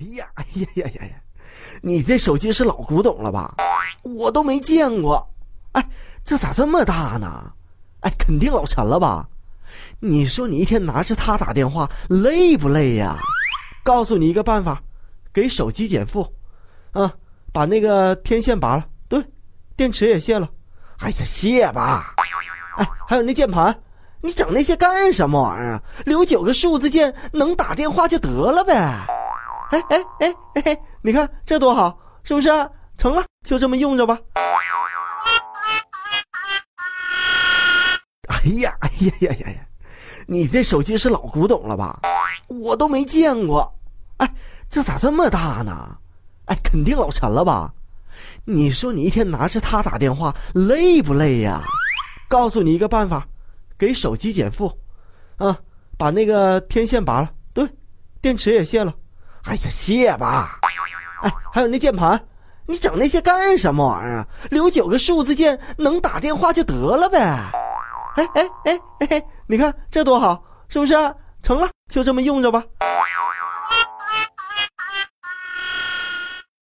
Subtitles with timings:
[0.00, 1.12] 哎呀，哎呀呀呀呀！
[1.82, 3.54] 你这手机是老古董了吧？
[4.02, 5.26] 我都没见过。
[5.72, 5.88] 哎，
[6.24, 7.52] 这咋这么大呢？
[8.00, 9.28] 哎，肯定老沉了吧？
[10.00, 13.16] 你说你一天拿着它打电话，累不累呀？
[13.82, 14.82] 告诉你一个办法，
[15.32, 16.30] 给手机减负，
[16.92, 17.12] 啊，
[17.52, 19.24] 把那个天线拔了，对，
[19.76, 20.48] 电池也卸了。
[20.98, 22.14] 哎呀，卸吧。
[22.76, 23.74] 哎，还有那键盘，
[24.20, 25.82] 你整那些干什么玩意儿？
[26.04, 29.06] 留九个数字键，能打电话就得了呗。
[29.70, 32.48] 哎哎哎哎，你看这多好，是不是？
[32.96, 34.18] 成了，就这么用着吧。
[38.28, 39.66] 哎呀，哎呀呀呀呀！
[40.26, 42.00] 你这手机是老古董了吧？
[42.48, 43.74] 我都没见过。
[44.18, 44.34] 哎，
[44.70, 45.98] 这咋这么大呢？
[46.46, 47.74] 哎，肯定老沉了吧？
[48.44, 51.60] 你说你一天拿着它打电话，累不累呀？
[52.28, 53.26] 告诉你一个办法，
[53.76, 54.78] 给手机减负，
[55.36, 55.58] 啊，
[55.98, 57.68] 把那个天线拔了，对，
[58.22, 58.94] 电池也卸了。
[59.48, 60.58] 哎呀，谢吧。
[61.22, 62.20] 哎，还有那键盘，
[62.66, 64.26] 你整那些干什么玩意儿？
[64.50, 67.18] 留九个数字键，能打电话就得了呗。
[68.16, 70.94] 哎哎哎哎，你看这多好，是不是？
[71.42, 72.64] 成了，就这么用着吧。